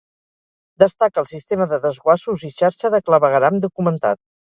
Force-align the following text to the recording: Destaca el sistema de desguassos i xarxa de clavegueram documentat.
Destaca 0.83 1.21
el 1.23 1.27
sistema 1.33 1.69
de 1.75 1.81
desguassos 1.85 2.49
i 2.51 2.53
xarxa 2.59 2.95
de 2.97 3.05
clavegueram 3.11 3.65
documentat. 3.71 4.25